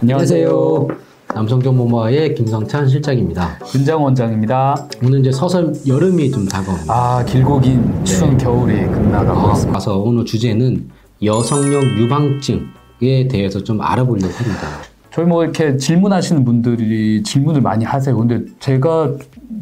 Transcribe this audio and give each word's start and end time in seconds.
안녕하세요. 0.00 0.86
남성정보모아의 1.34 2.36
김성찬 2.36 2.86
실장입니다. 2.88 3.58
윤장 3.74 4.02
원장입니다. 4.02 4.86
오늘 5.04 5.20
이제 5.20 5.32
서서 5.32 5.72
여름이 5.86 6.30
좀 6.30 6.46
다가옵니다. 6.46 6.94
아 6.94 7.24
길고 7.24 7.60
긴 7.60 8.04
추운 8.04 8.38
겨울이 8.38 8.74
끝나가고 8.86 9.48
아, 9.48 9.52
있습니다. 9.52 9.72
가서 9.72 9.98
오늘 9.98 10.24
주제는 10.24 10.88
여성력 11.22 11.82
유방증에 11.98 13.26
대해서 13.28 13.62
좀 13.64 13.80
알아보려고 13.80 14.32
합니다. 14.32 14.68
저희 15.10 15.26
뭐 15.26 15.42
이렇게 15.42 15.76
질문하시는 15.76 16.44
분들이 16.44 17.22
질문을 17.24 17.60
많이 17.60 17.84
하세요. 17.84 18.16
근데 18.16 18.42
제가 18.60 19.14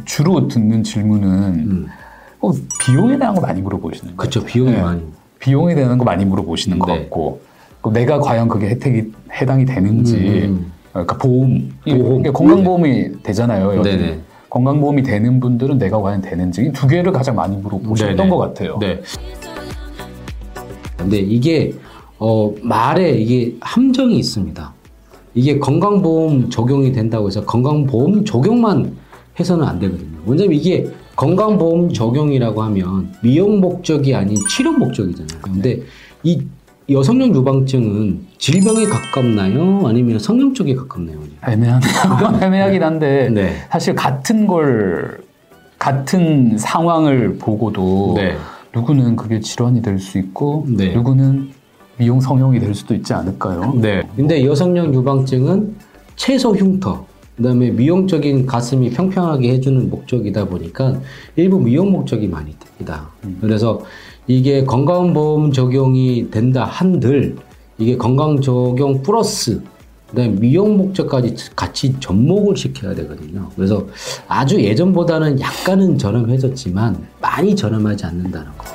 주로 0.05 0.49
듣는 0.49 0.83
질문은 0.83 1.29
음. 1.31 1.87
어, 2.41 2.53
비용에 2.79 3.19
대한 3.19 3.35
거 3.35 3.41
많이 3.41 3.63
물어보시는. 3.63 4.17
그쵸, 4.19 4.45
비용이 4.45 4.73
네. 4.73 4.83
많이. 4.83 5.03
비용에 5.39 5.75
대한 5.75 5.97
거 5.97 6.05
많이 6.05 6.27
물어보시는 6.27 6.79
것 6.79 6.93
네. 6.93 7.01
같고 7.01 7.41
그 7.87 7.93
내가 7.93 8.19
과연 8.19 8.49
그게 8.49 8.69
혜택이 8.71 9.13
해당이 9.33 9.65
되는지 9.65 10.17
음. 10.17 10.73
그러니까 10.93 11.17
보험, 11.19 11.71
보험. 11.89 12.23
건강보험이 12.33 13.23
되잖아요. 13.23 13.77
여기. 13.77 13.91
네네. 13.91 14.19
건강보험이 14.51 15.03
되는 15.03 15.39
분들은 15.39 15.79
내가 15.79 16.01
과연 16.01 16.21
되는지 16.23 16.63
이 16.67 16.73
두 16.73 16.87
개를 16.89 17.13
가장 17.13 17.37
많이 17.37 17.57
물어보셨던 17.57 18.17
네네. 18.17 18.29
것 18.29 18.39
같아요. 18.39 18.79
네. 18.81 19.01
근데 20.97 21.19
이게 21.19 21.75
어, 22.19 22.53
말에 22.63 23.11
이게 23.13 23.55
함정이 23.61 24.17
있습니다. 24.19 24.73
이게 25.35 25.59
건강보험 25.59 26.49
적용이 26.51 26.91
된다고 26.93 27.27
해서 27.29 27.45
건강보험 27.45 28.25
적용만 28.25 28.97
해서는 29.39 29.65
안 29.67 29.79
되거든요. 29.79 30.19
왜냐면 30.25 30.55
이게 30.55 30.87
건강보험 31.15 31.93
적용이라고 31.93 32.63
하면 32.63 33.13
미용 33.23 33.61
목적이 33.61 34.15
아닌 34.15 34.37
치료 34.49 34.73
목적이잖아요. 34.73 35.41
근데 35.43 35.83
이 36.23 36.43
여성용 36.89 37.35
유방증은 37.35 38.27
질병에 38.39 38.85
가깝나요? 38.85 39.87
아니면 39.87 40.19
성형 40.21 40.55
쪽에 40.55 40.75
가깝나요? 40.75 41.19
애매하네요. 41.47 42.39
애매하긴 42.43 42.83
한데 42.83 43.29
네. 43.31 43.57
사실 43.71 43.95
같은 43.95 44.47
걸 44.47 45.19
같은 45.79 46.57
상황을 46.57 47.39
보고도 47.39 48.15
네. 48.17 48.37
누구는 48.75 49.17
그게 49.17 49.41
질환이 49.41 49.83
될 49.83 49.99
수 49.99 50.19
있고 50.19 50.65
네. 50.69 50.95
누구는 50.95 51.49
미용 51.99 52.21
성형이 52.21 52.61
될 52.61 52.75
수도 52.75 52.95
있지 52.95 53.13
않을까요? 53.15 53.73
네. 53.81 54.03
근데 54.15 54.45
여성용 54.45 54.95
유방증은 54.95 55.75
채소 56.15 56.55
흉터, 56.55 57.05
그다음에 57.37 57.71
미용적인 57.71 58.47
가슴이 58.47 58.91
평평하게 58.91 59.51
해주는 59.55 59.91
목적이다 59.91 60.45
보니까 60.47 61.01
일부 61.35 61.59
미용 61.59 61.91
목적이 61.91 62.29
많이 62.29 62.55
됩니다. 62.59 63.09
그래서 63.41 63.83
이게 64.27 64.65
건강보험 64.65 65.53
적용이 65.53 66.31
된다 66.31 66.65
한들 66.65 67.37
이게 67.79 67.97
건강 67.97 68.41
적용 68.41 69.03
플러스 69.03 69.63
그다음에 70.09 70.35
미용 70.39 70.77
목적까지 70.77 71.35
같이 71.55 71.95
접목을 71.99 72.57
시켜야 72.57 72.95
되거든요. 72.95 73.51
그래서 73.57 73.87
아주 74.29 74.61
예전보다는 74.61 75.41
약간은 75.41 75.99
저렴해졌지만 75.99 77.07
많이 77.21 77.57
저렴하지 77.57 78.07
않는다는 78.07 78.47
거. 78.57 78.67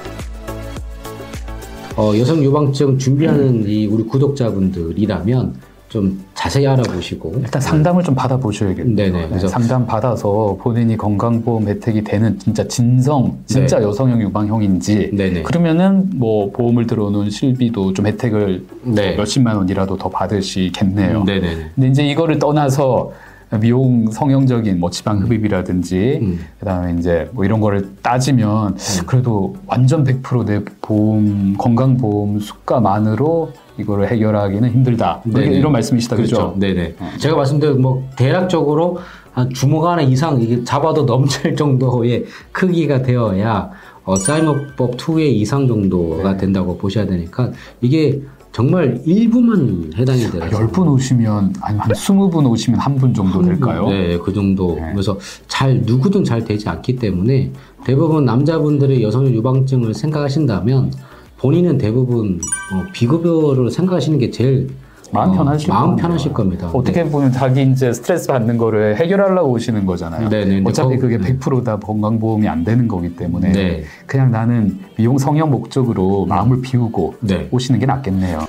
어, 1.97 2.17
여성 2.17 2.43
유방증 2.43 2.97
준비하는 2.97 3.67
이 3.67 3.85
우리 3.85 4.03
구독자분들이라면 4.03 5.70
좀 5.91 6.23
자세히 6.35 6.65
알아보시고 6.67 7.33
일단 7.43 7.61
상담을 7.61 8.01
좀 8.01 8.15
받아보셔야겠네요. 8.15 8.95
네네. 8.95 9.21
네, 9.23 9.27
그래서- 9.27 9.49
상담 9.49 9.85
받아서 9.85 10.57
본인이 10.61 10.95
건강보험 10.95 11.67
혜택이 11.67 12.01
되는 12.05 12.39
진짜 12.39 12.65
진성, 12.65 13.37
진짜 13.45 13.81
여성형 13.83 14.21
유방형인지 14.21 15.11
네네. 15.13 15.41
그러면은 15.43 16.09
뭐 16.15 16.49
보험을 16.51 16.87
들어놓은 16.87 17.29
실비도 17.29 17.91
좀 17.91 18.07
혜택을 18.07 18.63
네. 18.83 19.17
몇십만 19.17 19.57
원이라도 19.57 19.97
더 19.97 20.09
받으시겠네요. 20.09 21.25
네네네. 21.25 21.71
근데 21.75 21.87
이제 21.89 22.07
이거를 22.07 22.39
떠나서 22.39 23.11
미용 23.59 24.09
성형적인 24.09 24.79
뭐 24.79 24.89
지방 24.89 25.19
흡입이라든지 25.19 26.19
음. 26.21 26.39
그다음에 26.59 26.95
이제 26.97 27.29
뭐 27.33 27.43
이런 27.43 27.59
거를 27.59 27.89
따지면 28.01 28.77
그래도 29.05 29.55
완전 29.67 30.03
100%내 30.03 30.63
보험 30.81 31.55
건강 31.57 31.97
보험 31.97 32.39
수가만으로 32.39 33.51
이거를 33.77 34.09
해결하기는 34.09 34.69
힘들다. 34.69 35.21
네네. 35.25 35.57
이런 35.57 35.71
말씀이시다 35.73 36.15
그죠? 36.15 36.35
그렇죠. 36.35 36.59
네네. 36.59 36.95
제가 37.17 37.35
말씀드린 37.35 37.81
뭐 37.81 38.07
대략적으로 38.15 38.99
한 39.33 39.49
주먹 39.49 39.85
하나 39.85 40.01
이상 40.01 40.41
이게 40.41 40.63
잡아도 40.63 41.03
넘칠 41.05 41.55
정도의 41.55 42.25
크기가 42.51 43.01
되어야 43.01 43.69
어, 44.03 44.15
사이머법 44.15 44.97
2의 44.97 45.33
이상 45.33 45.67
정도가 45.67 46.31
네. 46.33 46.37
된다고 46.37 46.77
보셔야 46.77 47.05
되니까 47.05 47.51
이게 47.81 48.21
정말 48.51 49.01
일부만 49.05 49.91
해당이 49.97 50.29
돼요. 50.29 50.41
10분 50.51 50.87
오시면 50.91 51.53
아니 51.61 51.77
한 51.79 51.89
20분 51.91 52.49
오시면 52.49 52.79
한 52.79 52.95
분 52.97 53.13
정도 53.13 53.41
될까요? 53.41 53.87
네, 53.87 54.17
그 54.17 54.33
정도. 54.33 54.75
네. 54.75 54.91
그래서 54.91 55.17
잘 55.47 55.81
누구든 55.85 56.23
잘 56.25 56.43
되지 56.43 56.67
않기 56.67 56.97
때문에 56.97 57.51
대부분 57.85 58.25
남자분들의 58.25 59.01
여성 59.01 59.25
유방증을 59.27 59.93
생각하신다면 59.93 60.91
본인은 61.37 61.77
대부분 61.77 62.39
어, 62.73 62.83
비급여를 62.93 63.71
생각하시는 63.71 64.19
게 64.19 64.29
제일 64.29 64.69
마음 65.11 65.29
어, 65.31 65.33
편하실 65.33 65.69
마음 65.69 65.81
겁니다. 65.89 66.07
편하실 66.07 66.33
겁니다. 66.33 66.69
어떻게 66.73 67.03
보면 67.03 67.31
자기 67.31 67.63
이제 67.63 67.91
스트레스 67.91 68.27
받는 68.27 68.57
거를 68.57 68.95
해결하려고 68.97 69.51
오시는 69.51 69.85
거잖아요. 69.85 70.29
네네. 70.29 70.63
어차피 70.65 70.97
근데 70.97 71.17
그게 71.17 71.35
거- 71.37 71.49
100%다 71.51 71.77
건강보험이 71.77 72.47
안 72.47 72.63
되는 72.63 72.87
거기 72.87 73.15
때문에 73.15 73.51
네. 73.51 73.83
그냥 74.05 74.31
나는 74.31 74.79
미용 74.97 75.17
성형 75.17 75.51
목적으로 75.51 76.25
마음을 76.27 76.61
비우고 76.61 77.15
네. 77.21 77.47
오시는 77.51 77.79
게 77.79 77.85
낫겠네요. 77.85 78.39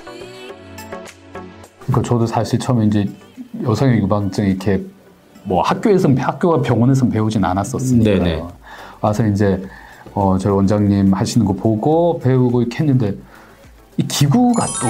그러니까 1.85 2.01
저도 2.07 2.25
사실 2.25 2.59
처음에 2.59 2.85
이제 2.85 3.05
여성의 3.61 3.99
유방증 3.99 4.45
이렇게 4.45 4.81
뭐 5.43 5.61
학교에서 5.61 6.09
학교와 6.17 6.61
병원에서 6.61 7.07
배우진 7.09 7.43
않았었으니까 7.43 8.03
네네. 8.23 8.41
와서 9.01 9.27
이제 9.27 9.61
어, 10.13 10.37
저희 10.37 10.53
원장님 10.53 11.13
하시는 11.13 11.45
거 11.45 11.51
보고 11.53 12.19
배우고 12.19 12.61
이렇게 12.61 12.79
했는데 12.79 13.09
이 13.09 13.15
기구가 14.17 14.65
또 14.79 14.87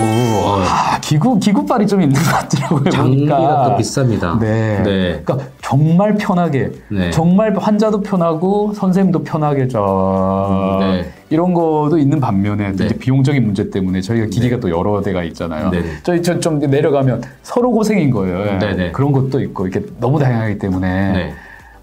아, 0.68 1.00
기구 1.00 1.40
기구빨이 1.40 1.88
좀 1.88 2.02
있는 2.02 2.14
것 2.22 2.30
같더라고요. 2.30 2.90
장비가 2.90 3.38
보니까. 3.38 3.64
또 3.70 3.78
비쌉니다. 3.78 4.38
네. 4.40 4.84
네. 4.84 5.22
그러니까 5.24 5.38
정말 5.62 6.16
편하게, 6.16 6.72
네. 6.92 7.10
정말 7.10 7.56
환자도 7.58 8.02
편하고 8.02 8.74
선생님도 8.74 9.24
편하게 9.24 9.70
저 9.70 10.78
네. 10.82 11.10
이런 11.30 11.54
거도 11.54 11.98
있는 11.98 12.20
반면에 12.20 12.74
또 12.74 12.78
네. 12.80 12.86
이제 12.86 12.98
비용적인 12.98 13.46
문제 13.46 13.70
때문에 13.70 14.02
저희가 14.02 14.26
기기가 14.26 14.60
또 14.60 14.70
여러 14.70 15.02
대가 15.02 15.24
있잖아요. 15.24 15.70
네네. 15.70 15.86
저희 16.04 16.22
저 16.22 16.34
좀 16.44 16.60
내려가면 16.60 17.22
서로 17.44 17.72
고생인 17.72 18.12
거예요. 18.12 18.60
네네. 18.60 18.92
그런 18.92 19.14
것도 19.14 19.40
있고 19.40 19.68
이렇게 19.68 19.86
너무 20.02 20.20
다양하기 20.20 20.58
때문에 20.58 21.12
네. 21.14 21.34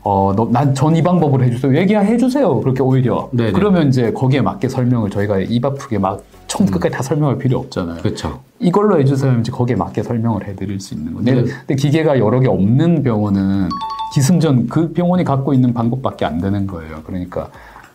어, 0.03 0.35
난 0.51 0.75
전 0.75 0.95
이 0.95 1.03
방법을 1.03 1.43
해주세요. 1.45 1.75
얘기해 1.75 2.19
주세요. 2.19 2.61
그렇게 2.61 2.83
오히려. 2.83 3.31
네네. 3.33 3.53
그러면 3.53 3.89
이제 3.89 4.13
거기에 4.13 4.43
맞게 4.43 4.69
설명을 4.69 5.09
저희가 5.09 5.39
입 5.39 5.65
아프게 5.65 5.99
막 5.99 6.21
처음부터 6.51 6.79
끝까지 6.79 6.97
다 6.97 7.03
설명할 7.03 7.39
필요 7.39 7.59
없잖아요. 7.59 8.03
그렇죠. 8.03 8.41
이걸로 8.59 8.99
해주세요. 9.01 9.39
이제 9.39 9.53
거기에 9.53 9.77
맞게 9.77 10.03
설명을 10.03 10.47
해드릴 10.49 10.81
수 10.81 10.95
있는 10.95 11.15
건데. 11.15 11.33
네. 11.33 11.43
근데 11.43 11.75
기계가 11.77 12.19
여러 12.19 12.41
개 12.41 12.49
없는 12.49 13.03
병원은 13.03 13.69
기승전 14.15 14.67
그 14.69 14.93
병원이 14.93 15.25
갖고 15.25 15.55
있는 15.55 15.73
방법밖에 15.73 16.25
안 16.25 16.41
되는 16.41 16.67
거예요. 16.67 17.03
그러니까 17.07 17.51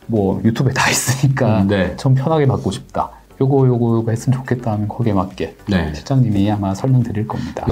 뭐 0.08 0.42
유튜브에 0.44 0.72
다 0.74 0.90
있으니까 0.90 1.62
음, 1.62 1.68
네. 1.68 1.96
전 1.98 2.16
편하게 2.16 2.48
받고 2.48 2.72
싶다. 2.72 3.10
요거 3.42 3.68
요거 3.68 3.96
요거 3.98 4.12
했으면 4.12 4.40
좋겠다 4.40 4.72
하면 4.72 4.88
거기에 4.88 5.12
맞게 5.12 5.58
네. 5.68 5.94
실장님이 5.94 6.50
아마 6.50 6.74
설명 6.74 7.04
드릴 7.04 7.28
겁니다. 7.28 7.68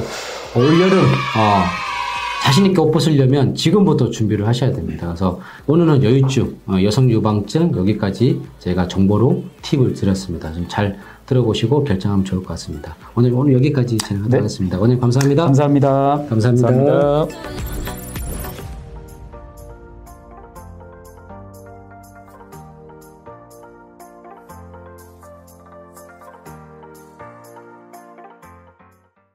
올 0.56 0.82
여름 0.82 1.00
어, 1.00 1.64
자신 2.44 2.66
있게 2.66 2.80
옷 2.82 2.92
벗으려면 2.92 3.56
지금부터 3.56 4.10
준비를 4.10 4.46
하셔야 4.48 4.72
됩니다. 4.74 5.08
그래서 5.08 5.40
오늘은 5.66 6.04
여유증, 6.04 6.58
어, 6.68 6.76
여성 6.84 7.10
유방증 7.10 7.72
여기까지 7.76 8.42
제가 8.60 8.88
정보로 8.88 9.44
팁을 9.62 9.94
드렸습니다. 9.94 10.52
좀 10.54 10.68
잘 10.68 10.98
들어보시고 11.26 11.86
결정하면 11.86 12.26
좋을 12.26 12.42
것 12.42 12.50
같습니다. 12.50 12.96
오늘 13.16 13.32
오늘 13.34 13.54
여기까지 13.54 13.98
진행하도록 13.98 14.30
네. 14.32 14.38
하겠습니다. 14.38 14.78
오늘 14.78 15.00
감사합니다. 15.00 15.46
감사합니다. 15.46 16.26
감사합니다. 16.30 16.68
감사합니다. 16.68 17.83